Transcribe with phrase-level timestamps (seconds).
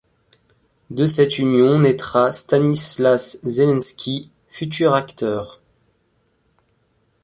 [0.89, 5.61] De cette union naîtra Stanislas Zelenski, futur acteur.